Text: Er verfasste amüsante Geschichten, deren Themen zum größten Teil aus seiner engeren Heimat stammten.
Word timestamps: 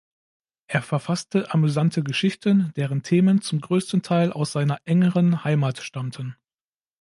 Er 0.65 0.81
verfasste 0.81 1.53
amüsante 1.53 2.01
Geschichten, 2.01 2.73
deren 2.75 3.03
Themen 3.03 3.43
zum 3.43 3.61
größten 3.61 4.01
Teil 4.01 4.31
aus 4.31 4.51
seiner 4.51 4.79
engeren 4.85 5.43
Heimat 5.43 5.77
stammten. 5.83 6.35